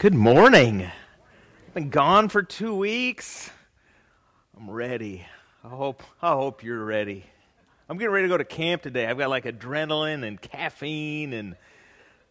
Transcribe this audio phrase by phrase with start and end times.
[0.00, 0.84] Good morning.
[0.84, 3.50] I've been gone for two weeks.
[4.56, 5.26] I'm ready.
[5.62, 7.26] I hope I hope you're ready.
[7.86, 9.06] I'm getting ready to go to camp today.
[9.06, 11.54] I've got like adrenaline and caffeine and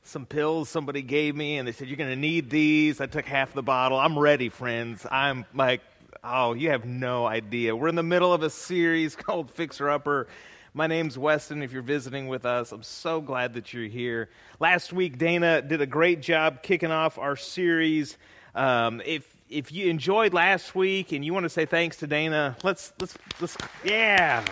[0.02, 3.00] some pills somebody gave me and they said you're going to need these.
[3.00, 4.00] I took half the bottle.
[4.00, 5.06] I'm ready, friends.
[5.12, 5.82] I'm like
[6.24, 7.76] oh, you have no idea.
[7.76, 10.26] We're in the middle of a series called Fixer Upper.
[10.74, 11.64] My name's Weston.
[11.64, 14.30] If you're visiting with us, I'm so glad that you're here.
[14.60, 18.18] Last week, Dana did a great job kicking off our series.
[18.54, 22.56] Um, if if you enjoyed last week and you want to say thanks to Dana,
[22.64, 24.46] let's let's let's yeah.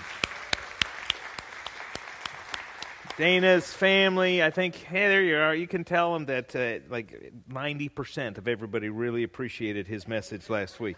[3.17, 5.55] Dana's family, I think, hey, there you are.
[5.55, 10.79] You can tell them that uh, like 90% of everybody really appreciated his message last
[10.79, 10.97] week.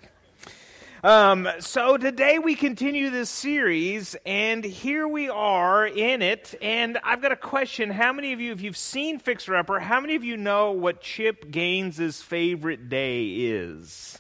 [1.02, 6.56] Um, so today we continue this series, and here we are in it.
[6.62, 7.90] And I've got a question.
[7.90, 11.00] How many of you, if you've seen Fixer Upper, how many of you know what
[11.00, 14.20] Chip Gaines's favorite day is?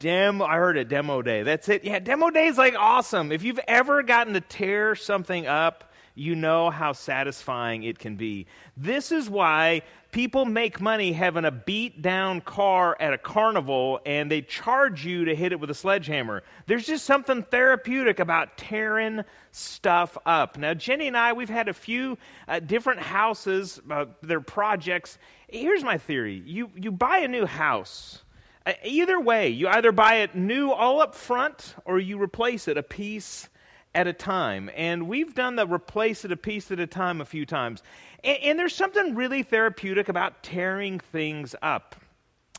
[0.00, 1.44] Demo, I heard it, demo day.
[1.44, 1.84] That's it.
[1.84, 3.30] Yeah, demo day is like awesome.
[3.30, 5.87] If you've ever gotten to tear something up,
[6.18, 8.46] you know how satisfying it can be.
[8.76, 14.30] This is why people make money having a beat down car at a carnival and
[14.30, 16.42] they charge you to hit it with a sledgehammer.
[16.66, 20.56] There's just something therapeutic about tearing stuff up.
[20.56, 25.18] Now, Jenny and I, we've had a few uh, different houses, uh, their projects.
[25.48, 28.22] Here's my theory you, you buy a new house.
[28.64, 32.76] Uh, either way, you either buy it new all up front or you replace it
[32.76, 33.48] a piece
[33.94, 34.70] at a time.
[34.76, 37.82] And we've done the replace it a piece at a time a few times.
[38.22, 41.96] And, and there's something really therapeutic about tearing things up.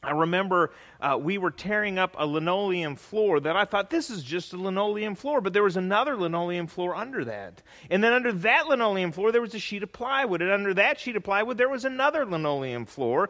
[0.01, 4.23] I remember uh, we were tearing up a linoleum floor that I thought this is
[4.23, 7.61] just a linoleum floor, but there was another linoleum floor under that.
[7.89, 10.41] And then under that linoleum floor, there was a sheet of plywood.
[10.41, 13.29] And under that sheet of plywood, there was another linoleum floor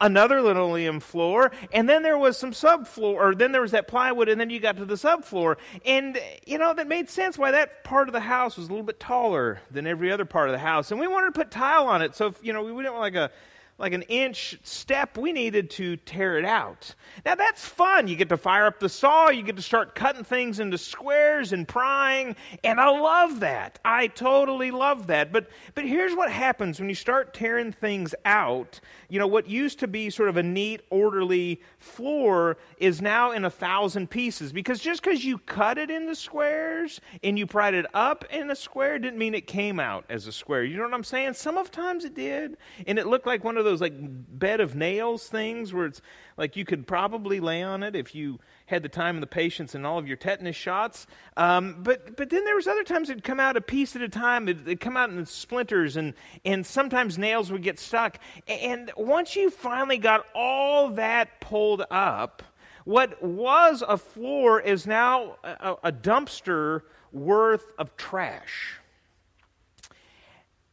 [0.00, 4.28] another linoleum floor, and then there was some subfloor, or then there was that plywood,
[4.28, 5.56] and then you got to the subfloor.
[5.84, 8.86] And, you know, that made sense why that part of the house was a little
[8.86, 10.90] bit taller than every other part of the house.
[10.90, 13.00] And we wanted to put tile on it, so, if, you know, we didn't want
[13.00, 13.30] like a
[13.78, 16.94] like an inch step, we needed to tear it out.
[17.24, 18.08] Now that's fun.
[18.08, 21.52] You get to fire up the saw, you get to start cutting things into squares
[21.52, 22.34] and prying,
[22.64, 23.78] and I love that.
[23.84, 25.32] I totally love that.
[25.32, 28.80] But but here's what happens when you start tearing things out.
[29.08, 33.44] You know, what used to be sort of a neat, orderly floor is now in
[33.44, 34.52] a thousand pieces.
[34.52, 38.56] Because just because you cut it into squares and you pried it up in a
[38.56, 40.64] square didn't mean it came out as a square.
[40.64, 41.34] You know what I'm saying?
[41.34, 42.56] Some of times it did,
[42.86, 46.00] and it looked like one of those like bed of nails things where it's
[46.36, 49.74] like you could probably lay on it if you had the time and the patience
[49.74, 51.06] and all of your tetanus shots.
[51.36, 54.08] Um, but but then there was other times it'd come out a piece at a
[54.08, 54.48] time.
[54.48, 56.14] It'd, it'd, come out in splinters, and
[56.44, 58.18] and sometimes nails would get stuck.
[58.46, 62.42] And once you finally got all that pulled up,
[62.84, 68.78] what was a floor is now a, a dumpster worth of trash.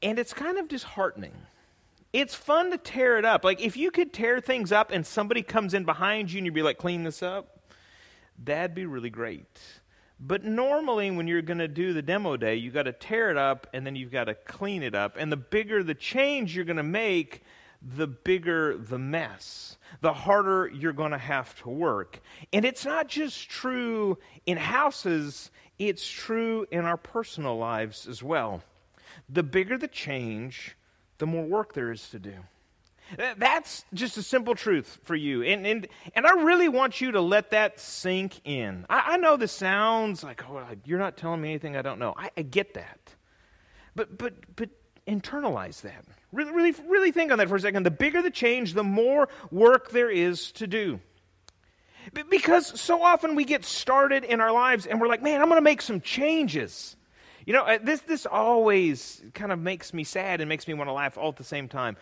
[0.02, 1.34] And it's kind of disheartening
[2.16, 3.44] it's fun to tear it up.
[3.44, 6.56] Like if you could tear things up and somebody comes in behind you and you'd
[6.56, 7.60] be like, clean this up,
[8.42, 9.60] that'd be really great.
[10.18, 13.38] But normally, when you're going to do the demo day, you got to tear it
[13.38, 15.18] up and then you've got to clean it up.
[15.20, 17.44] And the bigger the change you're going to make,
[17.82, 22.22] the bigger the mess, the harder you're going to have to work.
[22.54, 28.64] And it's not just true in houses, it's true in our personal lives as well.
[29.28, 30.78] The bigger the change,
[31.18, 32.34] the more work there is to do.
[33.38, 35.44] That's just a simple truth for you.
[35.44, 38.86] And, and, and I really want you to let that sink in.
[38.90, 42.16] I, I know this sounds like, oh, you're not telling me anything I don't know.
[42.18, 43.00] I, I get that.
[43.96, 44.70] But, but, but
[45.08, 46.04] internalize that.
[46.32, 47.84] Really, really, really think on that for a second.
[47.84, 51.00] The bigger the change, the more work there is to do.
[52.30, 55.58] Because so often we get started in our lives and we're like, man, I'm going
[55.58, 56.96] to make some changes.
[57.46, 60.90] You know, uh, this, this always kind of makes me sad and makes me want
[60.90, 61.96] to laugh all at the same time.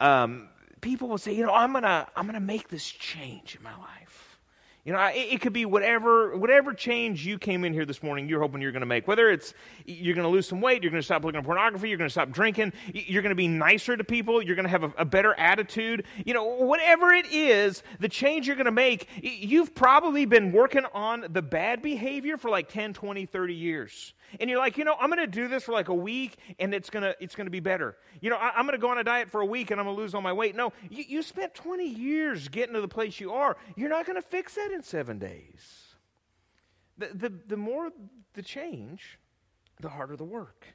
[0.00, 0.48] Um,
[0.80, 3.76] people will say, you know, I'm going to I'm gonna make this change in my
[3.76, 4.24] life.
[4.84, 8.40] You know, it, could be whatever whatever change you came in here this morning, you're
[8.40, 9.06] hoping you're going to make.
[9.06, 9.52] Whether it's
[9.84, 12.08] you're going to lose some weight, you're going to stop looking at pornography, you're going
[12.08, 14.92] to stop drinking, you're going to be nicer to people, you're going to have a,
[14.96, 16.06] a better attitude.
[16.24, 20.86] You know, whatever it is, the change you're going to make, you've probably been working
[20.94, 24.96] on the bad behavior for like 10, 20, 30 years and you're like, you know,
[25.00, 27.46] I'm going to do this for like a week, and it's going to it's going
[27.46, 27.96] to be better.
[28.20, 29.86] You know, I, am going to go on a diet for a week, and I'm
[29.86, 30.54] going to lose all my weight.
[30.54, 33.56] No, you, you spent 20 years getting to the place you are.
[33.76, 35.84] You're not going to fix that in seven days.
[36.96, 37.90] The, the, the more
[38.34, 39.18] the change,
[39.80, 40.66] the harder the work.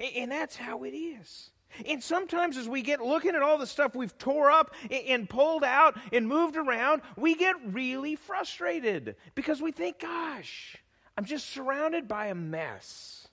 [0.00, 1.50] And, and that's how it is.
[1.86, 5.64] And sometimes as we get looking at all the stuff we've tore up and pulled
[5.64, 10.76] out and moved around, we get really frustrated because we think, gosh,
[11.16, 13.28] I'm just surrounded by a mess.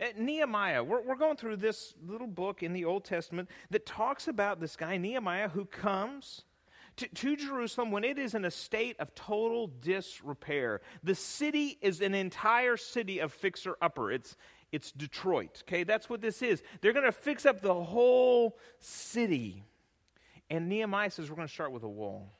[0.00, 4.28] Uh, Nehemiah, we're, we're going through this little book in the Old Testament that talks
[4.28, 6.42] about this guy, Nehemiah, who comes
[6.96, 10.80] to, to, Jerusalem when it is in a state of total disrepair.
[11.02, 14.10] The city is an entire city of fixer upper.
[14.10, 14.36] It's,
[14.72, 15.62] it's Detroit.
[15.66, 16.62] Okay, that's what this is.
[16.80, 19.62] They're going to fix up the whole city.
[20.50, 22.35] And Nehemiah says, We're going to start with a wall.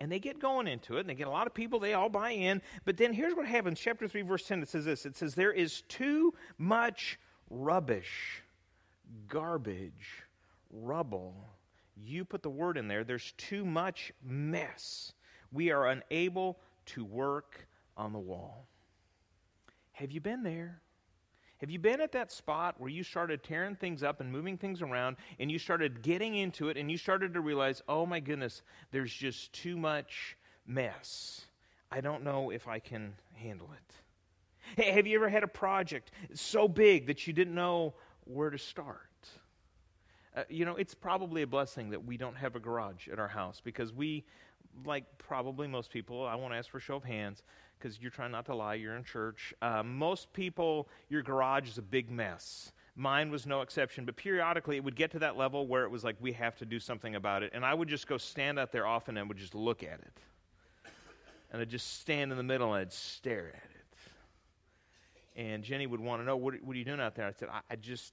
[0.00, 2.08] And they get going into it, and they get a lot of people, they all
[2.08, 2.62] buy in.
[2.84, 3.80] But then here's what happens.
[3.80, 7.18] Chapter 3, verse 10, it says this It says, There is too much
[7.50, 8.42] rubbish,
[9.26, 10.24] garbage,
[10.70, 11.34] rubble.
[11.96, 13.02] You put the word in there.
[13.02, 15.12] There's too much mess.
[15.52, 17.66] We are unable to work
[17.96, 18.68] on the wall.
[19.92, 20.80] Have you been there?
[21.58, 24.80] Have you been at that spot where you started tearing things up and moving things
[24.80, 28.62] around and you started getting into it and you started to realize, oh my goodness,
[28.92, 31.42] there's just too much mess?
[31.90, 33.94] I don't know if I can handle it.
[34.82, 37.94] Hey, have you ever had a project so big that you didn't know
[38.24, 39.08] where to start?
[40.36, 43.28] Uh, you know, it's probably a blessing that we don't have a garage at our
[43.28, 44.24] house because we,
[44.84, 47.42] like probably most people, I won't ask for show of hands,
[47.78, 49.54] because you're trying not to lie, you're in church.
[49.62, 52.72] Uh, most people, your garage is a big mess.
[52.96, 56.02] Mine was no exception, but periodically it would get to that level where it was
[56.02, 57.52] like, we have to do something about it.
[57.54, 60.20] And I would just go stand out there often and would just look at it.
[61.52, 63.78] And I'd just stand in the middle and I'd stare at it.
[65.40, 67.26] And Jenny would want to know, what, what are you doing out there?
[67.26, 68.12] I said, I, I just,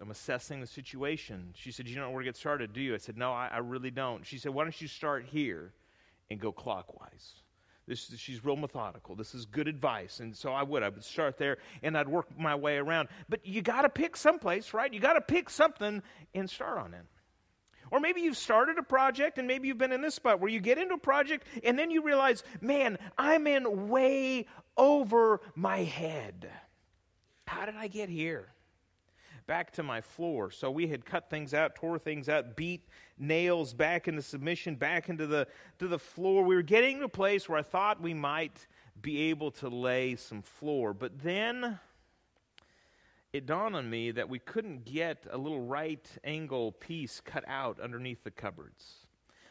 [0.00, 1.52] I'm assessing the situation.
[1.54, 2.94] She said, You don't know where to get started, do you?
[2.94, 4.26] I said, No, I, I really don't.
[4.26, 5.72] She said, Why don't you start here
[6.30, 7.34] and go clockwise?
[7.88, 9.16] This, she's real methodical.
[9.16, 10.20] This is good advice.
[10.20, 10.82] And so I would.
[10.82, 13.08] I would start there and I'd work my way around.
[13.30, 14.92] But you got to pick someplace, right?
[14.92, 16.02] You got to pick something
[16.34, 17.06] and start on it.
[17.90, 20.60] Or maybe you've started a project and maybe you've been in this spot where you
[20.60, 24.46] get into a project and then you realize, man, I'm in way
[24.76, 26.50] over my head.
[27.46, 28.52] How did I get here?
[29.48, 30.52] Back to my floor.
[30.52, 32.86] So we had cut things out, tore things out, beat
[33.18, 35.48] nails back into submission, back into the,
[35.80, 36.44] to the floor.
[36.44, 38.66] We were getting to a place where I thought we might
[39.00, 40.92] be able to lay some floor.
[40.92, 41.80] But then
[43.32, 47.80] it dawned on me that we couldn't get a little right angle piece cut out
[47.80, 49.06] underneath the cupboards.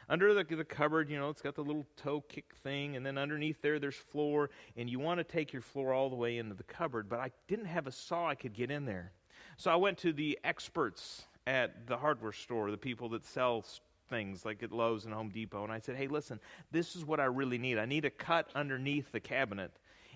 [0.09, 3.17] Under the, the cupboard, you know, it's got the little toe kick thing, and then
[3.17, 6.53] underneath there, there's floor, and you want to take your floor all the way into
[6.53, 9.11] the cupboard, but I didn't have a saw I could get in there.
[9.57, 13.65] So I went to the experts at the hardware store, the people that sell
[14.09, 16.39] things like at Lowe's and Home Depot, and I said, hey, listen,
[16.71, 17.77] this is what I really need.
[17.77, 19.71] I need a cut underneath the cabinet.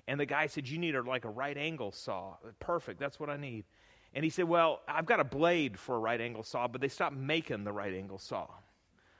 [0.07, 2.35] And the guy said, you need a, like a right angle saw.
[2.59, 3.65] Perfect, that's what I need.
[4.13, 6.87] And he said, well, I've got a blade for a right angle saw, but they
[6.87, 8.47] stopped making the right angle saw.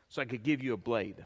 [0.09, 1.25] So I could give you a blade.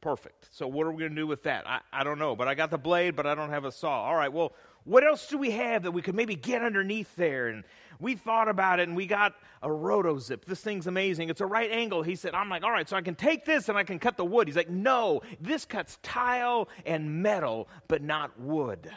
[0.00, 0.48] Perfect.
[0.50, 1.68] So what are we going to do with that?
[1.68, 4.02] I, I don't know, but I got the blade, but I don't have a saw.
[4.04, 4.52] All right, well,
[4.84, 7.48] what else do we have that we could maybe get underneath there?
[7.48, 7.64] And
[7.98, 10.44] we thought about it and we got a RotoZip.
[10.44, 11.30] This thing's amazing.
[11.30, 12.02] It's a right angle.
[12.02, 14.16] He said, I'm like, all right, so I can take this and I can cut
[14.16, 14.46] the wood.
[14.46, 18.90] He's like, no, this cuts tile and metal, but not wood.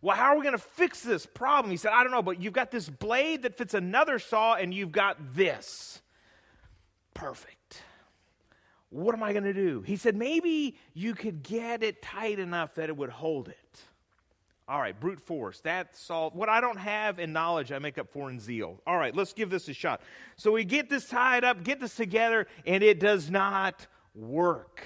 [0.00, 1.70] Well, how are we going to fix this problem?
[1.70, 4.72] He said, I don't know, but you've got this blade that fits another saw and
[4.72, 6.00] you've got this.
[7.14, 7.82] Perfect.
[8.90, 9.82] What am I going to do?
[9.82, 13.80] He said, maybe you could get it tight enough that it would hold it.
[14.66, 15.60] All right, brute force.
[15.60, 16.30] That's all.
[16.30, 18.80] What I don't have in knowledge, I make up for in zeal.
[18.86, 20.00] All right, let's give this a shot.
[20.36, 24.82] So we get this tied up, get this together, and it does not work.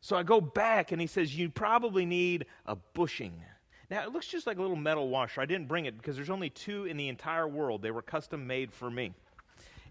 [0.00, 3.42] So I go back, and he says, You probably need a bushing.
[3.90, 5.40] Now, it looks just like a little metal washer.
[5.40, 7.82] I didn't bring it because there's only two in the entire world.
[7.82, 9.12] They were custom made for me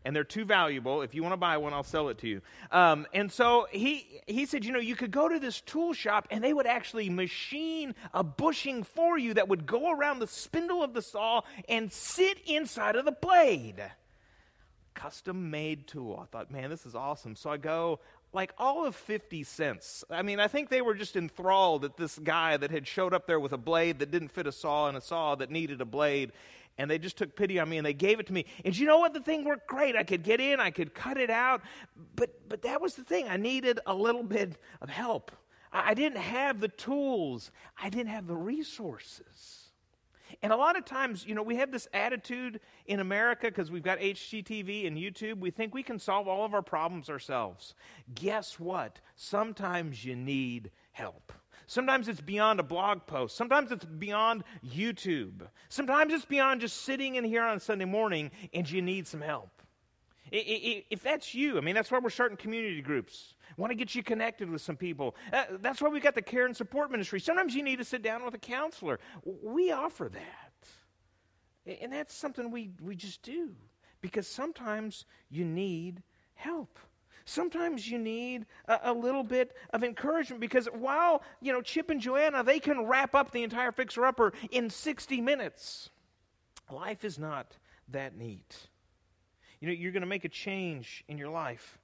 [0.04, 1.02] and they're too valuable.
[1.02, 2.42] If you want to buy one, I'll sell it to you.
[2.72, 6.28] Um, and so he, he said, you know, you could go to this tool shop
[6.32, 10.84] and they would actually machine a bushing for you that would go around the spindle
[10.84, 13.82] of the saw and sit inside of the blade.
[14.94, 16.20] Custom made tool.
[16.22, 17.36] I thought, man, this is awesome.
[17.36, 18.00] So I go,
[18.34, 20.04] like all of 50 cents.
[20.10, 23.28] I mean, I think they were just enthralled at this guy that had showed up
[23.28, 25.86] there with a blade that didn't fit a saw and a saw that needed a
[25.86, 26.32] blade
[26.78, 28.46] and they just took pity on me and they gave it to me.
[28.66, 29.14] And you know what?
[29.14, 29.96] The thing worked great.
[29.96, 31.62] I could get in, I could cut it out,
[32.16, 33.28] but but that was the thing.
[33.30, 35.32] I needed a little bit of help.
[35.72, 37.52] I, I didn't have the tools.
[37.82, 39.62] I didn't have the resources.
[40.42, 43.84] And a lot of times, you know, we have this attitude in America because we've
[43.84, 45.40] got HGTV and YouTube.
[45.40, 47.76] We think we can solve all of our problems ourselves.
[48.16, 49.00] Guess what?
[49.16, 51.34] Sometimes you need help.
[51.72, 53.38] Sometimes it's beyond a blog post.
[53.38, 55.48] Sometimes it's beyond YouTube.
[55.70, 59.62] Sometimes it's beyond just sitting in here on Sunday morning and you need some help.
[60.34, 63.36] If that's you, I mean, that's why we're starting community groups.
[63.56, 65.16] Want to get you connected with some people.
[65.32, 67.22] Uh, that's why we've got the care and support ministry.
[67.22, 69.00] Sometimes you need to sit down with a counselor.
[69.24, 71.78] We offer that.
[71.82, 73.56] And that's something we, we just do
[74.02, 76.80] because sometimes you need help.
[77.32, 82.02] Sometimes you need a, a, little bit of encouragement because while, you know, Chip and
[82.02, 85.90] Joanna, they can wrap up the entire fixer upper in 60 minutes,
[86.70, 87.56] life is not
[87.88, 88.68] that neat.
[89.62, 91.80] You know, you're going to make a change in your life.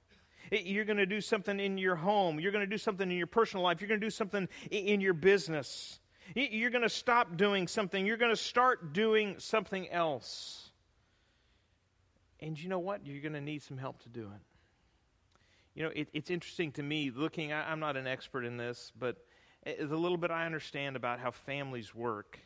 [0.52, 2.38] You're going to do something in your home.
[2.38, 3.80] You're going to do something in your personal life.
[3.80, 5.98] You're going to do something in your business.
[6.34, 8.04] You're going to stop doing something.
[8.04, 10.70] You're going to start doing something else.
[12.40, 13.06] And you know what?
[13.06, 14.47] You're going to need some help to do it.
[15.78, 18.90] You know, it, it's interesting to me looking, I, I'm not an expert in this,
[18.98, 19.18] but
[19.64, 22.40] the little bit I understand about how families work,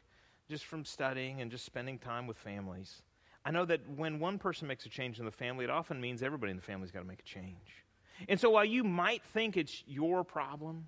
[0.51, 3.01] just from studying and just spending time with families.
[3.47, 6.23] I know that when one person makes a change in the family, it often means
[6.23, 7.87] everybody in the family's got to make a change.
[8.29, 10.87] And so while you might think it's your problem,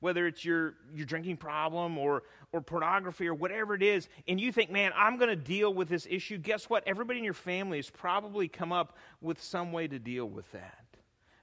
[0.00, 4.50] whether it's your, your drinking problem or, or pornography or whatever it is, and you
[4.50, 6.82] think, man, I'm going to deal with this issue, guess what?
[6.88, 10.83] Everybody in your family has probably come up with some way to deal with that.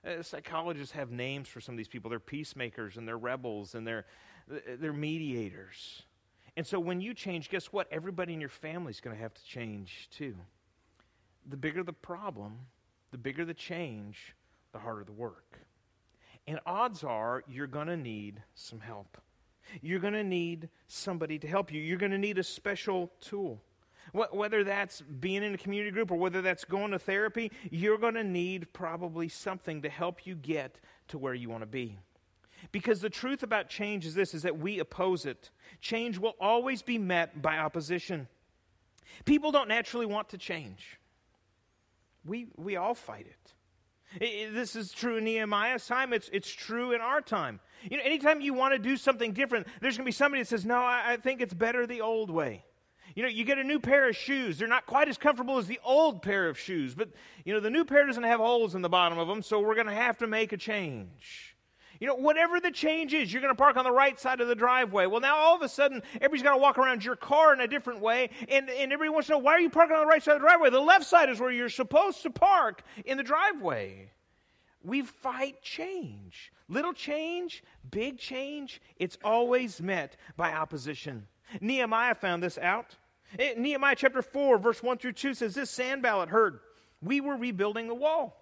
[0.05, 2.10] Uh, psychologists have names for some of these people.
[2.10, 4.05] They're peacemakers and they're rebels and they're,
[4.48, 6.03] they're mediators.
[6.58, 7.88] And so when you change, guess what?
[7.91, 10.36] Everybody in your family is going to have to change too.
[11.50, 12.58] The bigger the problem,
[13.12, 14.36] the bigger the change,
[14.72, 15.60] the harder the work.
[16.48, 19.17] And odds are you're going to need some help.
[19.81, 21.79] You're going to need somebody to help you.
[21.81, 23.62] You're going to need a special tool.
[24.13, 28.15] Whether that's being in a community group or whether that's going to therapy, you're going
[28.15, 31.98] to need probably something to help you get to where you want to be.
[32.72, 35.50] Because the truth about change is this is that we oppose it.
[35.80, 38.27] Change will always be met by opposition.
[39.25, 41.00] People don't naturally want to change.
[42.25, 44.24] We, we all fight it.
[44.24, 44.53] it.
[44.53, 46.13] This is true in Nehemiah's time.
[46.13, 47.60] It's, it's true in our time.
[47.89, 50.48] You know, anytime you want to do something different, there's going to be somebody that
[50.48, 52.63] says, No, I, I think it's better the old way.
[53.15, 54.58] You know, you get a new pair of shoes.
[54.58, 57.10] They're not quite as comfortable as the old pair of shoes, but,
[57.46, 59.75] you know, the new pair doesn't have holes in the bottom of them, so we're
[59.75, 61.56] going to have to make a change.
[62.00, 64.48] You know, whatever the change is, you're going to park on the right side of
[64.48, 65.06] the driveway.
[65.06, 67.68] Well, now all of a sudden, everybody's got to walk around your car in a
[67.68, 70.24] different way, and, and everybody wants to know, why are you parking on the right
[70.24, 70.72] side of the driveway?
[70.72, 74.10] The left side is where you're supposed to park in the driveway.
[74.84, 76.51] We fight change.
[76.68, 81.27] Little change, big change, it's always met by opposition.
[81.60, 82.96] Nehemiah found this out.
[83.33, 86.59] In eh, Nehemiah chapter 4, verse 1 through 2 says this Sanballat heard,
[87.01, 88.38] We were rebuilding the wall.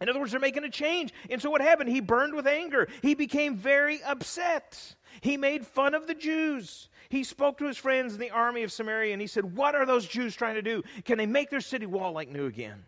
[0.00, 1.12] In other words, they're making a change.
[1.28, 1.90] And so what happened?
[1.90, 2.88] He burned with anger.
[3.02, 4.94] He became very upset.
[5.20, 6.88] He made fun of the Jews.
[7.10, 9.84] He spoke to his friends in the army of Samaria and he said, What are
[9.84, 10.82] those Jews trying to do?
[11.04, 12.84] Can they make their city wall like new again?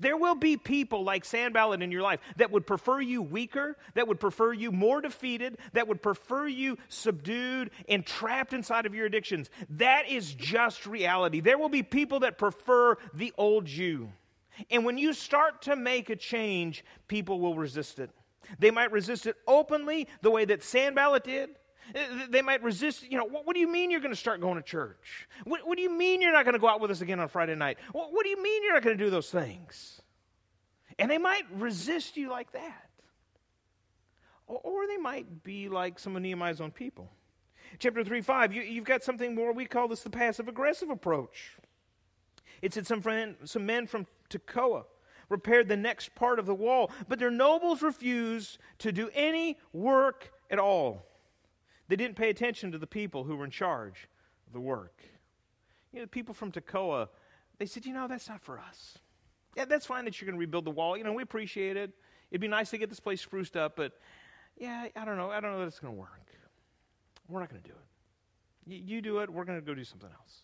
[0.00, 4.08] There will be people like Sanballat in your life that would prefer you weaker, that
[4.08, 9.06] would prefer you more defeated, that would prefer you subdued and trapped inside of your
[9.06, 9.50] addictions.
[9.70, 11.40] That is just reality.
[11.40, 14.12] There will be people that prefer the old you.
[14.70, 18.10] And when you start to make a change, people will resist it.
[18.58, 21.50] They might resist it openly, the way that Sanballat did.
[21.94, 24.40] Uh, they might resist, you know, what, what do you mean you're going to start
[24.40, 25.28] going to church?
[25.44, 27.28] What, what, do you mean you're not going to go out with us again on
[27.28, 27.78] Friday night?
[27.92, 30.00] What, what do you mean you're not going to do those things?
[30.98, 32.90] And they might resist you like that.
[34.46, 37.10] Or, or they might be like some of Nehemiah's own people.
[37.78, 41.56] Chapter 3 5, you, you've got something more, we call this the passive aggressive approach.
[42.62, 44.84] It said some, friend, some men from Tekoa
[45.28, 50.32] repaired the next part of the wall, but their nobles refused to do any work
[50.50, 51.04] at all.
[51.88, 54.08] They didn't pay attention to the people who were in charge
[54.46, 55.02] of the work.
[55.92, 57.08] You know, the people from Tekoa,
[57.58, 58.98] they said, you know, that's not for us.
[59.56, 60.96] Yeah, that's fine that you're going to rebuild the wall.
[60.96, 61.90] You know, we appreciate it.
[62.30, 63.92] It'd be nice to get this place spruced up, but
[64.58, 65.30] yeah, I don't know.
[65.30, 66.10] I don't know that it's going to work.
[67.28, 68.72] We're not going to do it.
[68.72, 70.42] You, you do it, we're going to go do something else.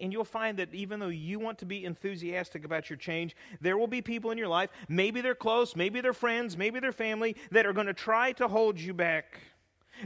[0.00, 3.76] And you'll find that even though you want to be enthusiastic about your change, there
[3.76, 7.34] will be people in your life, maybe they're close, maybe they're friends, maybe they're family,
[7.50, 9.40] that are going to try to hold you back.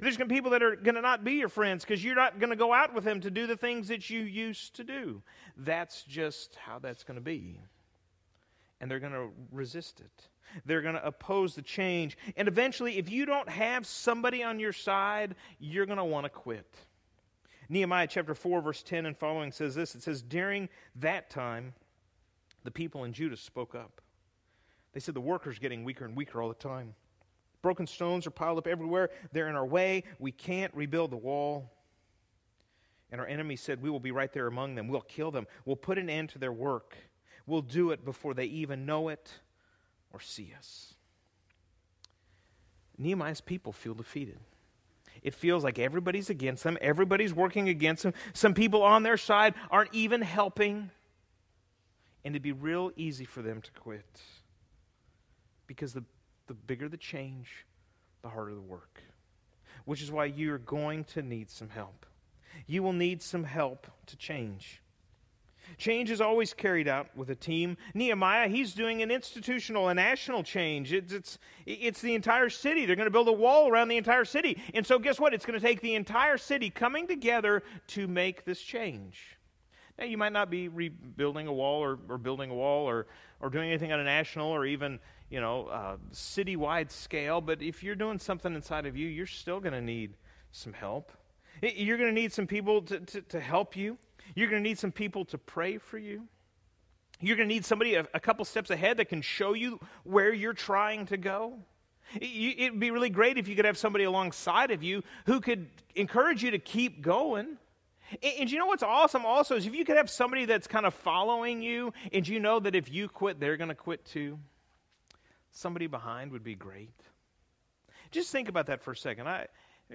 [0.01, 2.15] There's going to be people that are going to not be your friends because you're
[2.15, 4.85] not going to go out with them to do the things that you used to
[4.85, 5.23] do.
[5.57, 7.61] That's just how that's going to be.
[8.81, 10.29] And they're going to resist it.
[10.65, 12.17] They're going to oppose the change.
[12.37, 16.31] And eventually, if you don't have somebody on your side, you're going to want to
[16.31, 16.73] quit.
[17.69, 21.75] Nehemiah chapter 4, verse 10 and following says this it says, During that time,
[22.65, 24.01] the people in Judah spoke up.
[24.93, 26.95] They said, The workers getting weaker and weaker all the time.
[27.67, 29.11] Broken stones are piled up everywhere.
[29.33, 30.05] They're in our way.
[30.21, 31.73] We can't rebuild the wall.
[33.11, 34.87] And our enemy said, We will be right there among them.
[34.87, 35.49] We'll kill them.
[35.65, 36.97] We'll put an end to their work.
[37.45, 39.33] We'll do it before they even know it
[40.13, 40.95] or see us.
[42.99, 44.39] Nehemiah's people feel defeated.
[45.25, 48.15] It feels like everybody's against them, everybody's working against them.
[48.33, 50.93] Some people on their side aren't even helping.
[52.25, 54.21] And it'd be real easy for them to quit.
[55.67, 56.05] Because the,
[56.47, 57.67] the bigger the change,
[58.23, 59.03] the harder the work.
[59.85, 62.07] Which is why you're going to need some help.
[62.67, 64.83] You will need some help to change.
[65.79, 67.77] Change is always carried out with a team.
[67.95, 70.93] Nehemiah, he's doing an institutional, a national change.
[70.93, 72.87] It's, it's, it's the entire city.
[72.87, 74.61] They're going to build a wall around the entire city.
[74.75, 75.35] And so, guess what?
[75.35, 79.37] It's going to take the entire city coming together to make this change.
[79.99, 83.07] Now, you might not be rebuilding a wall or, or building a wall or,
[83.41, 85.01] or doing anything on a national or even,
[85.31, 89.61] you know, uh, citywide scale, but if you're doing something inside of you, you're still
[89.61, 90.17] going to need
[90.53, 91.13] some help.
[91.63, 93.99] You're going to need some people to, to, to help you.
[94.35, 96.29] You're going to need some people to pray for you.
[97.21, 100.33] You're going to need somebody a, a couple steps ahead that can show you where
[100.33, 101.59] you're trying to go.
[102.15, 105.67] It would be really great if you could have somebody alongside of you who could
[105.97, 107.57] encourage you to keep going.
[108.23, 110.87] And, and you know what's awesome also is if you could have somebody that's kind
[110.87, 114.39] of following you and you know that if you quit, they're going to quit too.
[115.57, 117.01] Somebody behind would be great.
[118.11, 119.27] Just think about that for a second.
[119.27, 119.47] I,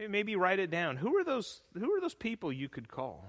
[0.10, 0.98] maybe write it down.
[0.98, 3.24] Who are those, who are those people you could call?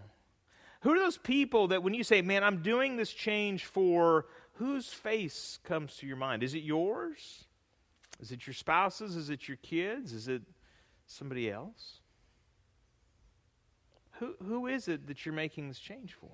[0.81, 4.89] Who are those people that when you say, man, I'm doing this change for, whose
[4.89, 6.43] face comes to your mind?
[6.43, 7.45] Is it yours?
[8.19, 9.15] Is it your spouse's?
[9.15, 10.15] Is it your kids?
[10.15, 10.41] Is it
[11.07, 12.01] somebody else?
[14.13, 16.31] Who, who is it that you're making this change for?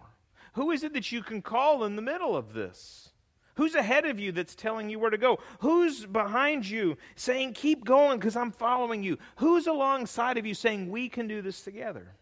[0.52, 3.10] Who is it that you can call in the middle of this?
[3.58, 5.38] Who's ahead of you that's telling you where to go?
[5.60, 9.18] Who's behind you saying, keep going because I'm following you?
[9.36, 12.14] Who's alongside of you saying, we can do this together?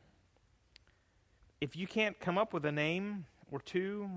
[1.60, 4.10] if you can't come up with a name or two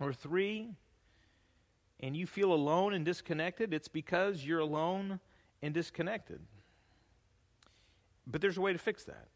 [0.00, 0.68] or three,
[2.00, 5.18] and you feel alone and disconnected, it's because you're alone
[5.62, 6.40] and disconnected.
[8.26, 9.26] But there's a way to fix that.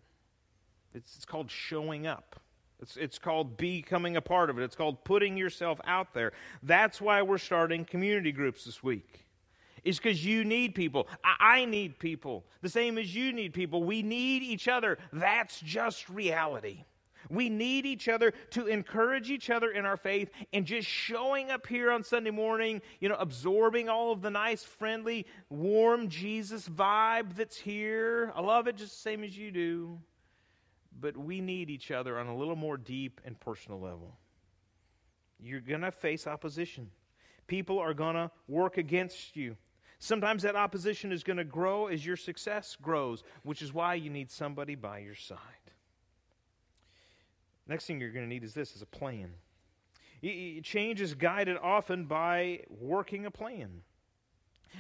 [0.95, 2.39] It's, it's called showing up.
[2.83, 4.65] It's, it's called becoming a part of it.
[4.65, 6.33] It's called putting yourself out there.
[6.65, 9.25] That's why we're starting community groups this week.
[9.85, 11.07] It's because you need people.
[11.25, 12.45] I, I need people.
[12.61, 13.85] The same as you need people.
[13.85, 14.99] We need each other.
[15.13, 16.85] That's just reality.
[17.31, 21.69] We need each other to encourage each other in our faith and just showing up
[21.69, 27.37] here on Sunday morning, you know, absorbing all of the nice, friendly, warm Jesus vibe
[27.37, 28.33] that's here.
[28.35, 30.01] I love it just the same as you do.
[31.03, 34.17] But we need each other on a little more deep and personal level.
[35.39, 36.89] You're going to face opposition.
[37.49, 39.57] People are going to work against you.
[39.99, 44.11] Sometimes that opposition is going to grow as your success grows, which is why you
[44.11, 45.39] need somebody by your side.
[47.67, 49.31] Next thing you're going to need is this is a plan.
[50.23, 53.83] Change is guided often by working a plan.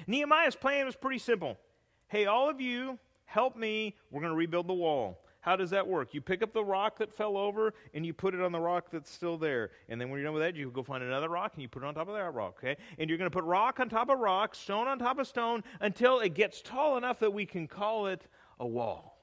[0.06, 1.58] Nehemiah's plan was pretty simple.
[2.06, 3.96] Hey, all of you, help me.
[4.12, 5.18] We're going to rebuild the wall.
[5.42, 6.14] How does that work?
[6.14, 8.86] You pick up the rock that fell over and you put it on the rock
[8.92, 9.70] that's still there.
[9.88, 11.82] And then when you're done with that, you go find another rock and you put
[11.82, 12.76] it on top of that rock, okay?
[12.96, 15.64] And you're going to put rock on top of rock, stone on top of stone
[15.80, 18.24] until it gets tall enough that we can call it
[18.60, 19.18] a wall.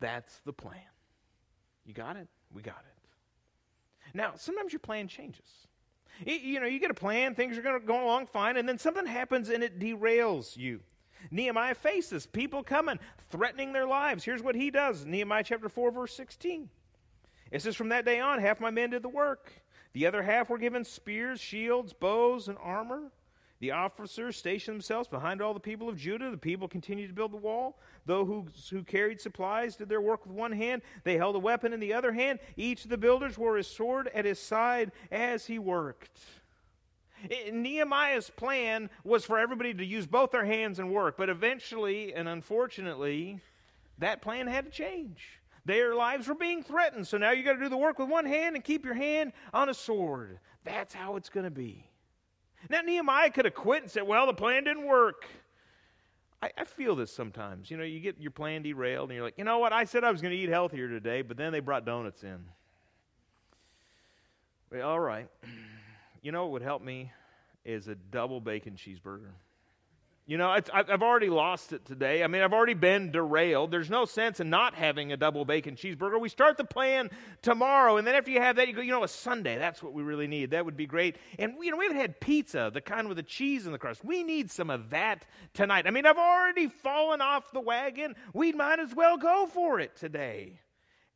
[0.00, 0.80] That's the plan.
[1.86, 2.26] You got it?
[2.52, 4.16] We got it.
[4.16, 5.68] Now, sometimes your plan changes.
[6.26, 8.78] You know, you get a plan, things are going to go along fine, and then
[8.78, 10.80] something happens and it derails you.
[11.30, 12.98] Nehemiah faces people coming,
[13.30, 14.24] threatening their lives.
[14.24, 16.68] Here's what he does Nehemiah chapter 4, verse 16.
[17.50, 19.52] It says, From that day on, half my men did the work.
[19.92, 23.10] The other half were given spears, shields, bows, and armor.
[23.60, 26.30] The officers stationed themselves behind all the people of Judah.
[26.30, 27.78] The people continued to build the wall.
[28.06, 30.80] Those who, who carried supplies did their work with one hand.
[31.04, 32.38] They held a weapon in the other hand.
[32.56, 36.20] Each of the builders wore his sword at his side as he worked.
[37.28, 42.14] It, Nehemiah's plan was for everybody to use both their hands and work, but eventually
[42.14, 43.40] and unfortunately,
[43.98, 45.40] that plan had to change.
[45.64, 48.24] Their lives were being threatened, so now you got to do the work with one
[48.24, 50.38] hand and keep your hand on a sword.
[50.64, 51.86] That's how it's going to be.
[52.68, 55.26] Now, Nehemiah could have quit and said, Well, the plan didn't work.
[56.42, 57.70] I, I, feel this sometimes.
[57.70, 59.72] You know, you get your plan derailed and you're like, You know what?
[59.72, 62.44] I said I was going to eat healthier today, but then they brought donuts in.
[64.70, 65.28] Well, all right.
[66.22, 67.12] You know what would help me
[67.64, 69.32] is a double bacon cheeseburger.
[70.26, 72.22] You know, I've already lost it today.
[72.22, 73.72] I mean, I've already been derailed.
[73.72, 76.20] There's no sense in not having a double bacon cheeseburger.
[76.20, 77.10] We start the plan
[77.42, 79.58] tomorrow, and then after you have that, you go, you know, a sundae.
[79.58, 80.52] That's what we really need.
[80.52, 81.16] That would be great.
[81.40, 84.04] And, you know, we haven't had pizza, the kind with the cheese in the crust.
[84.04, 85.88] We need some of that tonight.
[85.88, 88.14] I mean, I've already fallen off the wagon.
[88.32, 90.60] We might as well go for it today.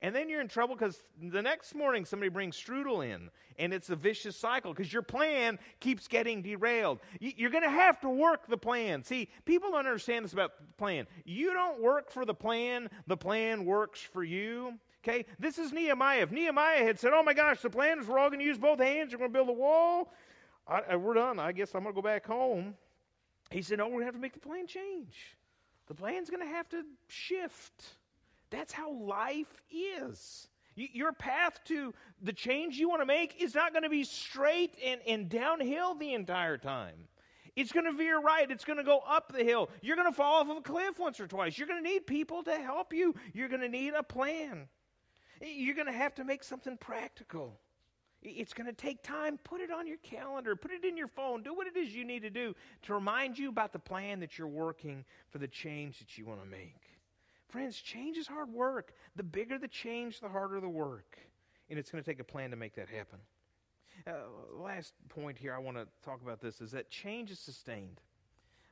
[0.05, 3.89] And then you're in trouble because the next morning somebody brings strudel in, and it's
[3.89, 6.99] a vicious cycle because your plan keeps getting derailed.
[7.21, 9.03] You're going to have to work the plan.
[9.03, 11.07] See, people don't understand this about the plan.
[11.25, 14.75] You don't work for the plan, the plan works for you.
[15.03, 15.25] Okay?
[15.39, 16.21] This is Nehemiah.
[16.21, 18.59] If Nehemiah had said, Oh my gosh, the plan is we're all going to use
[18.59, 20.13] both hands, we're going to build a wall,
[20.69, 21.39] I, we're done.
[21.39, 22.75] I guess I'm going to go back home.
[23.51, 25.39] He said, No, we're going to have to make the plan change.
[25.87, 27.85] The plan's going to have to shift.
[28.55, 30.49] That's how life is.
[30.77, 34.77] Your path to the change you want to make is not going to be straight
[34.85, 37.09] and, and downhill the entire time.
[37.57, 38.49] It's going to veer right.
[38.49, 39.71] It's going to go up the hill.
[39.83, 41.59] You're going to fall off of a cliff once or twice.
[41.59, 43.15] You're going to need people to help you.
[43.33, 44.69] You're going to need a plan.
[45.41, 47.59] You're going to have to make something practical.
[48.23, 49.39] It's going to take time.
[49.43, 51.43] Put it on your calendar, put it in your phone.
[51.43, 54.39] Do what it is you need to do to remind you about the plan that
[54.39, 56.84] you're working for the change that you want to make.
[57.55, 58.95] Friends, change is hard work.
[59.15, 61.17] The bigger the change, the harder the work.
[61.71, 63.21] And it's going to take a plan to make that happen.
[64.09, 64.11] Uh,
[64.53, 68.01] last point here I want to talk about this is that change is sustained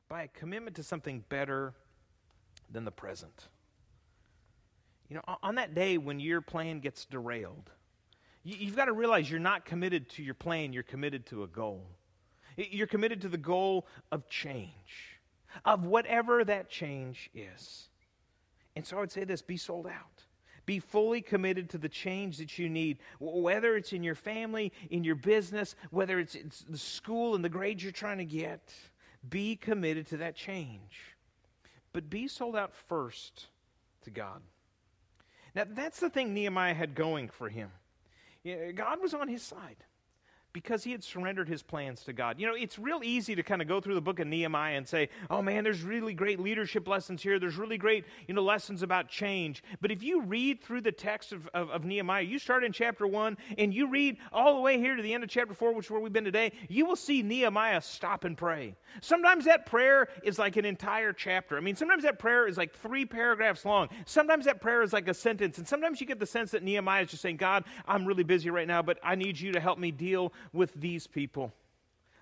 [0.09, 1.73] by a commitment to something better
[2.69, 3.47] than the present.
[5.07, 7.71] You know, on that day when your plan gets derailed,
[8.43, 11.87] you've got to realize you're not committed to your plan, you're committed to a goal.
[12.57, 15.21] You're committed to the goal of change,
[15.63, 17.87] of whatever that change is.
[18.75, 20.23] And so I would say this be sold out.
[20.65, 25.03] Be fully committed to the change that you need, whether it's in your family, in
[25.03, 26.37] your business, whether it's,
[26.69, 28.73] the school and the grades you're trying to get.
[29.29, 31.15] Be committed to that change.
[31.91, 33.47] But be sold out first
[34.03, 34.41] to God.
[35.53, 37.69] Now, that's the thing Nehemiah had going for him.
[38.75, 39.83] God was on his side
[40.53, 42.39] because he had surrendered his plans to God.
[42.39, 44.87] You know, it's real easy to kind of go through the book of Nehemiah and
[44.87, 47.39] say, oh man, there's really great leadership lessons here.
[47.39, 49.63] There's really great, you know, lessons about change.
[49.81, 53.07] But if you read through the text of, of, of Nehemiah, you start in chapter
[53.07, 55.87] one and you read all the way here to the end of chapter four, which
[55.87, 58.75] is where we've been today, you will see Nehemiah stop and pray.
[59.01, 61.57] Sometimes that prayer is like an entire chapter.
[61.57, 63.89] I mean, sometimes that prayer is like three paragraphs long.
[64.05, 65.57] Sometimes that prayer is like a sentence.
[65.57, 68.51] And sometimes you get the sense that Nehemiah is just saying, God, I'm really busy
[68.51, 71.53] right now, but I need you to help me deal with these people.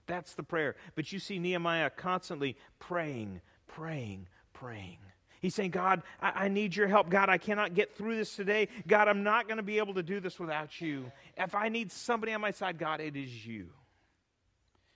[0.08, 0.76] That's the prayer.
[0.96, 4.98] But you see Nehemiah constantly praying, praying, praying.
[5.42, 7.10] He's saying, God, I, I, need your help.
[7.10, 8.68] God, I cannot get through this today.
[8.88, 11.12] God, I'm not going to be able to do this without you.
[11.36, 13.70] If I need somebody on my side, God, it is you.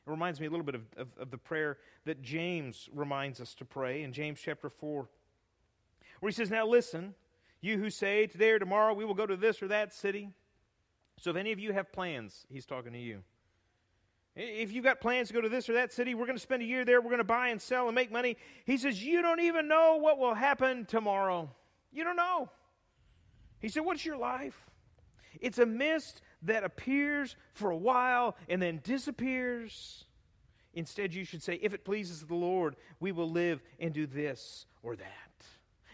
[0.06, 3.56] It reminds me a little bit of, of, of the prayer that James reminds us
[3.56, 5.08] to pray in James chapter 4,
[6.20, 7.16] where he says, Now listen,
[7.60, 10.30] you who say, Today or tomorrow we will go to this or that city
[11.20, 13.24] so if any of you have plans, he's talking to you.
[14.36, 16.62] If you've got plans to go to this or that city, we're going to spend
[16.62, 18.36] a year there, we're going to buy and sell and make money.
[18.66, 21.50] He says, You don't even know what will happen tomorrow.
[21.92, 22.50] You don't know.
[23.60, 24.66] He said, What's your life?
[25.40, 30.04] It's a mist that appears for a while and then disappears.
[30.74, 34.66] Instead, you should say, If it pleases the Lord, we will live and do this
[34.84, 35.46] or that.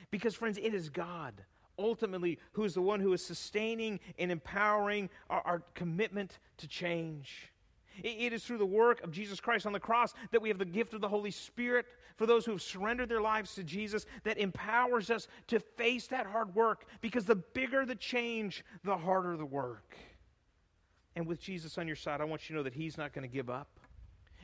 [0.09, 1.43] Because, friends, it is God
[1.77, 7.51] ultimately who is the one who is sustaining and empowering our, our commitment to change.
[8.03, 10.65] It, is through the work of Jesus Christ on the cross that we have the
[10.65, 14.37] gift of the Holy Spirit for those who have surrendered their lives to Jesus that
[14.37, 19.45] empowers us to face that hard work because the bigger the change, the harder the
[19.45, 19.95] work.
[21.15, 23.27] And with Jesus on your side, I want you to know that He's not going
[23.27, 23.67] to give up.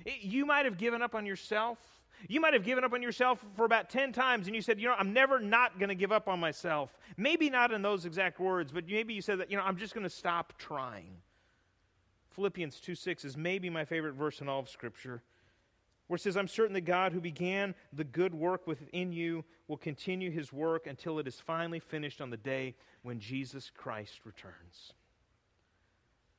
[0.05, 1.79] It, you might have given up on yourself.
[2.27, 4.87] You might have given up on yourself for about 10 times and you said, you
[4.87, 6.97] know, I'm never not going to give up on myself.
[7.15, 9.93] Maybe not in those exact words, but maybe you said that, you know, I'm just
[9.93, 11.17] going to stop trying.
[12.31, 15.21] Philippians 2 6 is maybe my favorite verse in all of Scripture,
[16.07, 19.77] where it says, I'm certain that God who began the good work within you will
[19.77, 24.93] continue his work until it is finally finished on the day when Jesus Christ returns.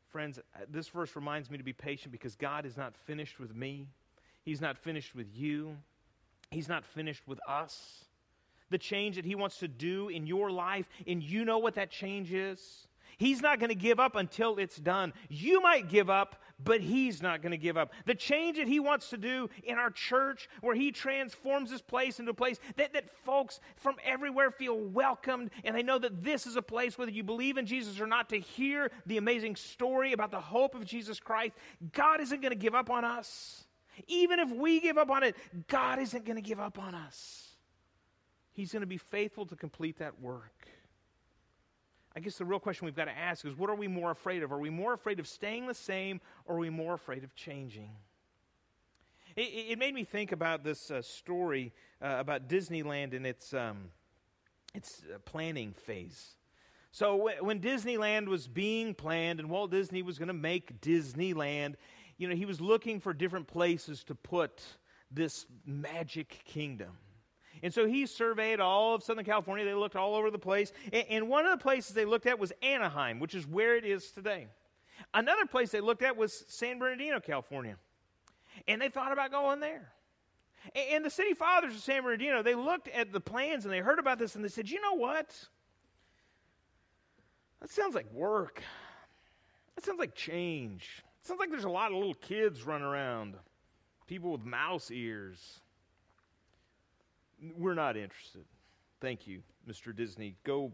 [0.08, 0.38] Friends,
[0.70, 3.88] this verse reminds me to be patient because God is not finished with me.
[4.48, 5.76] He's not finished with you,
[6.50, 8.06] He's not finished with us.
[8.70, 11.90] The change that He wants to do in your life, and you know what that
[11.90, 12.86] change is.
[13.18, 15.12] He's not going to give up until it's done.
[15.28, 17.92] You might give up, but He's not going to give up.
[18.06, 22.18] The change that He wants to do in our church, where He transforms this place
[22.18, 26.46] into a place that, that folks from everywhere feel welcomed and they know that this
[26.46, 30.14] is a place, whether you believe in Jesus or not, to hear the amazing story
[30.14, 31.52] about the hope of Jesus Christ.
[31.92, 33.66] God isn't going to give up on us.
[34.06, 37.48] Even if we give up on it, God isn't going to give up on us.
[38.52, 40.68] He's going to be faithful to complete that work.
[42.16, 44.42] I guess the real question we've got to ask is what are we more afraid
[44.42, 44.52] of?
[44.52, 47.90] Are we more afraid of staying the same or are we more afraid of changing?
[49.36, 53.90] It, it made me think about this uh, story uh, about Disneyland and its, um,
[54.74, 56.34] its uh, planning phase.
[56.90, 61.74] So, w- when Disneyland was being planned and Walt Disney was going to make Disneyland,
[62.18, 64.62] you know, he was looking for different places to put
[65.10, 66.90] this magic kingdom.
[67.62, 69.64] And so he surveyed all of Southern California.
[69.64, 70.72] They looked all over the place.
[70.92, 74.10] And one of the places they looked at was Anaheim, which is where it is
[74.10, 74.48] today.
[75.14, 77.76] Another place they looked at was San Bernardino, California.
[78.66, 79.92] And they thought about going there.
[80.74, 83.98] And the city fathers of San Bernardino, they looked at the plans and they heard
[83.98, 85.34] about this and they said, you know what?
[87.60, 88.62] That sounds like work.
[89.74, 91.04] That sounds like change.
[91.28, 93.34] Sounds like there's a lot of little kids running around,
[94.06, 95.60] people with mouse ears.
[97.54, 98.46] We're not interested.
[99.02, 99.94] Thank you, Mr.
[99.94, 100.36] Disney.
[100.44, 100.72] Go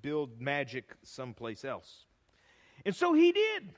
[0.00, 2.06] build magic someplace else.
[2.84, 3.70] And so he did.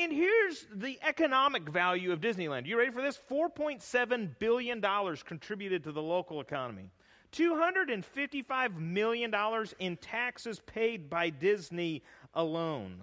[0.00, 2.64] And here's the economic value of Disneyland.
[2.64, 3.20] You ready for this?
[3.30, 4.80] $4.7 billion
[5.26, 6.90] contributed to the local economy.
[7.32, 9.34] $255 million
[9.80, 13.02] in taxes paid by Disney alone.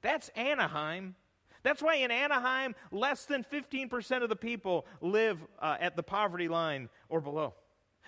[0.00, 1.16] That's Anaheim.
[1.62, 6.48] That's why in Anaheim, less than 15% of the people live uh, at the poverty
[6.48, 7.54] line or below.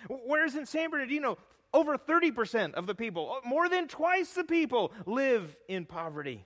[0.09, 1.37] Whereas in San Bernardino,
[1.73, 6.45] over 30% of the people, uh, more than twice the people, live in poverty.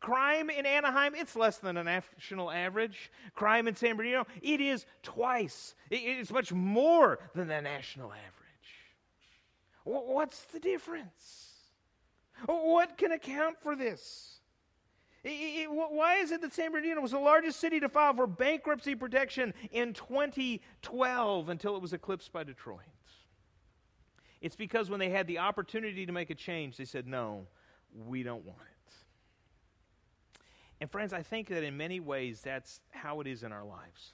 [0.00, 3.10] Crime in Anaheim, it's less than a national average.
[3.34, 5.74] Crime in San Bernardino, it is twice.
[5.90, 8.26] It's much more than the national average.
[9.84, 11.52] What's the difference?
[12.44, 14.35] What can account for this?
[15.26, 19.54] Why is it that San Bernardino was the largest city to file for bankruptcy protection
[19.72, 22.80] in 2012 until it was eclipsed by Detroit?
[24.40, 27.46] It's because when they had the opportunity to make a change, they said, no,
[28.06, 28.94] we don't want it.
[30.80, 34.12] And friends, I think that in many ways that's how it is in our lives.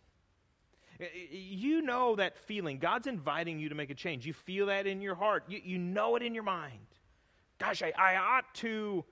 [1.31, 2.79] You know that feeling.
[2.79, 4.25] God's inviting you to make a change.
[4.25, 5.44] You feel that in your heart.
[5.48, 6.79] You, you know it in your mind.
[7.59, 9.05] Gosh, I, I ought to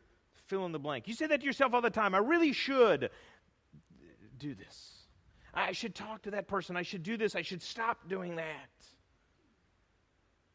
[0.50, 1.08] fill in the blank.
[1.08, 2.14] You say that to yourself all the time.
[2.14, 3.10] I really should
[4.38, 5.06] do this.
[5.54, 6.76] I should talk to that person.
[6.76, 7.34] I should do this.
[7.34, 8.70] I should stop doing that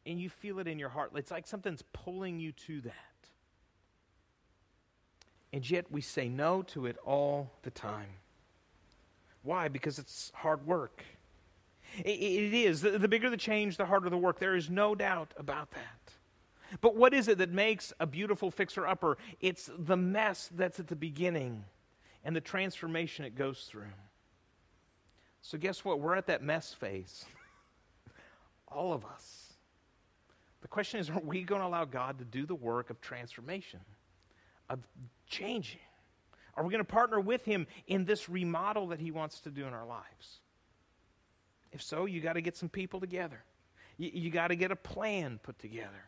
[0.06, 1.10] and you feel it in your heart.
[1.16, 2.94] It's like something's pulling you to that.
[5.52, 8.08] And yet we say no to it all the time.
[9.42, 9.68] Why?
[9.68, 11.04] Because it's hard work.
[11.98, 12.80] it, it is.
[12.80, 14.38] The, the bigger the change, the harder the work.
[14.38, 15.95] There is no doubt about that.
[16.80, 19.18] But what is it that makes a beautiful fixer upper?
[19.40, 21.64] It's the mess that's at the beginning
[22.24, 23.92] and the transformation it goes through.
[25.42, 26.00] So, guess what?
[26.00, 27.24] We're at that mess phase.
[28.68, 29.52] All of us.
[30.60, 33.78] The question is are we going to allow God to do the work of transformation,
[34.68, 34.80] of
[35.28, 35.78] changing?
[36.56, 39.64] Are we going to partner with Him in this remodel that He wants to do
[39.64, 40.40] in our lives?
[41.70, 43.44] If so, you got to get some people together.
[43.98, 46.04] You, you got to get a plan put together.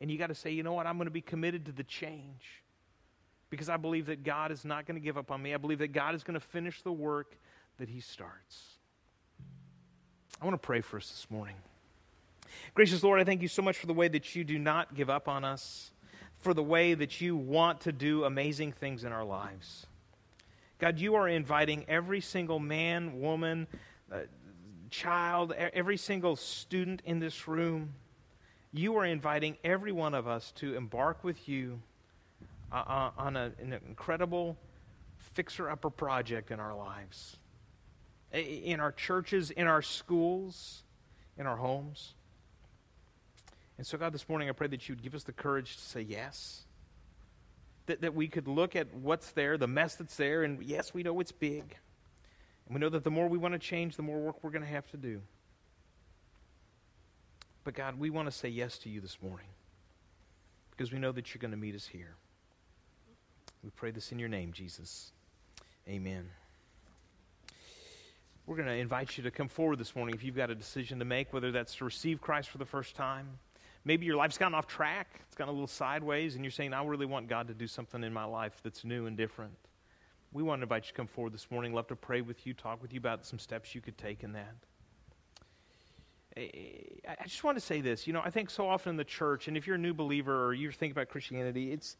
[0.00, 1.84] And you got to say, you know what, I'm going to be committed to the
[1.84, 2.62] change
[3.50, 5.54] because I believe that God is not going to give up on me.
[5.54, 7.36] I believe that God is going to finish the work
[7.78, 8.78] that He starts.
[10.40, 11.56] I want to pray for us this morning.
[12.74, 15.10] Gracious Lord, I thank you so much for the way that you do not give
[15.10, 15.90] up on us,
[16.38, 19.86] for the way that you want to do amazing things in our lives.
[20.78, 23.66] God, you are inviting every single man, woman,
[24.12, 24.20] uh,
[24.90, 27.94] child, every single student in this room.
[28.72, 31.80] You are inviting every one of us to embark with you
[32.70, 34.56] uh, uh on a, an incredible
[35.16, 37.38] fixer upper project in our lives,
[38.32, 40.82] in our churches, in our schools,
[41.38, 42.14] in our homes.
[43.78, 45.82] And so, God, this morning I pray that you would give us the courage to
[45.82, 46.64] say yes.
[47.86, 51.02] That, that we could look at what's there, the mess that's there, and yes, we
[51.02, 51.76] know it's big.
[52.66, 54.64] And we know that the more we want to change, the more work we're going
[54.64, 55.22] to have to do.
[57.68, 59.50] But God, we want to say yes to you this morning
[60.70, 62.14] because we know that you're going to meet us here.
[63.62, 65.12] We pray this in your name, Jesus.
[65.86, 66.30] Amen.
[68.46, 70.98] We're going to invite you to come forward this morning if you've got a decision
[71.00, 73.28] to make, whether that's to receive Christ for the first time
[73.84, 76.82] maybe your life's gotten off track, it's gone a little sideways, and you're saying, I
[76.82, 79.52] really want God to do something in my life that's new and different.
[80.32, 81.74] We want to invite you to come forward this morning.
[81.74, 84.32] Love to pray with you, talk with you about some steps you could take in
[84.32, 84.54] that.
[86.36, 88.06] I just want to say this.
[88.06, 90.46] You know, I think so often in the church, and if you're a new believer
[90.46, 91.96] or you're thinking about Christianity, it's,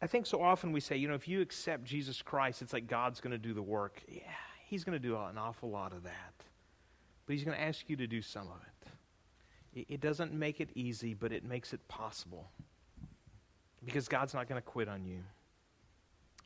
[0.00, 2.86] I think so often we say, you know, if you accept Jesus Christ, it's like
[2.86, 4.02] God's going to do the work.
[4.08, 4.22] Yeah,
[4.66, 6.34] He's going to do an awful lot of that.
[7.26, 9.86] But He's going to ask you to do some of it.
[9.88, 12.48] It, doesn't make it easy, but it makes it possible.
[13.84, 15.18] Because God's not going to quit on you.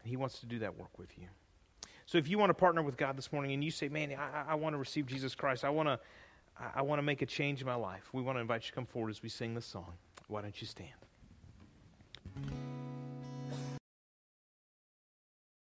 [0.03, 1.27] He wants to do that work with you.
[2.07, 4.53] So if you want to partner with God this morning and you say, man, I,
[4.53, 6.01] I want to receive Jesus Christ, I want to,
[6.75, 8.73] I want to make a change in my life, we want to invite you to
[8.73, 9.93] come forward as we sing this song.
[10.27, 10.91] Why don't you stand?